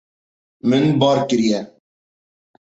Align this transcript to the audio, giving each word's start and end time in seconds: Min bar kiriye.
Min 0.69 0.85
bar 0.99 1.19
kiriye. 1.27 1.59